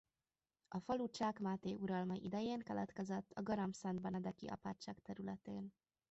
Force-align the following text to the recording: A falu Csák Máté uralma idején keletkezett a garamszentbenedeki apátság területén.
A 0.67 0.79
falu 0.79 1.09
Csák 1.09 1.39
Máté 1.39 1.73
uralma 1.73 2.13
idején 2.15 2.59
keletkezett 2.59 3.31
a 3.33 3.41
garamszentbenedeki 3.43 4.45
apátság 4.47 4.99
területén. 4.99 5.73